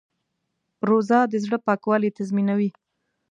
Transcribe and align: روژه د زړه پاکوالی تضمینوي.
روژه 0.87 1.19
د 1.31 1.33
زړه 1.43 1.57
پاکوالی 1.65 2.09
تضمینوي. 2.17 2.69